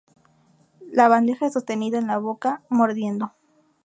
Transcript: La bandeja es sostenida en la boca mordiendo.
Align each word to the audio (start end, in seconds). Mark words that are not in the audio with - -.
La 0.91 1.07
bandeja 1.09 1.45
es 1.45 1.53
sostenida 1.53 1.99
en 1.99 2.07
la 2.07 2.17
boca 2.17 2.63
mordiendo. 2.69 3.33